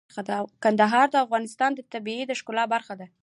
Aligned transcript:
کندهار 0.63 1.07
د 1.11 1.15
افغانستان 1.25 1.69
د 1.75 1.79
طبیعت 1.93 2.27
د 2.27 2.31
ښکلا 2.39 2.63
برخه 2.73 2.93
ده. 2.99 3.07